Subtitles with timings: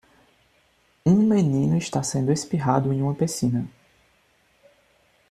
[1.05, 3.69] Um menino está sendo espirrado em uma piscina